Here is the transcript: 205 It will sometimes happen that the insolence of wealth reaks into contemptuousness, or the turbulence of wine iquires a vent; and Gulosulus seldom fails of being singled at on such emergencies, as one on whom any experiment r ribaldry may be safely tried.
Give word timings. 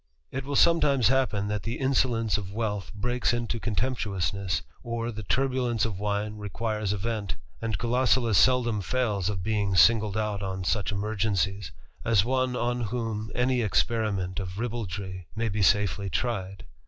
205 0.31 0.43
It 0.43 0.47
will 0.47 0.55
sometimes 0.55 1.07
happen 1.09 1.47
that 1.47 1.61
the 1.61 1.75
insolence 1.77 2.35
of 2.35 2.51
wealth 2.51 2.91
reaks 2.99 3.33
into 3.33 3.59
contemptuousness, 3.59 4.63
or 4.81 5.11
the 5.11 5.21
turbulence 5.21 5.85
of 5.85 5.99
wine 5.99 6.39
iquires 6.43 6.91
a 6.91 6.97
vent; 6.97 7.35
and 7.61 7.77
Gulosulus 7.77 8.35
seldom 8.39 8.81
fails 8.81 9.29
of 9.29 9.43
being 9.43 9.75
singled 9.75 10.17
at 10.17 10.41
on 10.41 10.63
such 10.63 10.91
emergencies, 10.91 11.71
as 12.03 12.25
one 12.25 12.55
on 12.55 12.85
whom 12.85 13.29
any 13.35 13.61
experiment 13.61 14.39
r 14.39 14.47
ribaldry 14.57 15.27
may 15.35 15.49
be 15.49 15.61
safely 15.61 16.09
tried. 16.09 16.65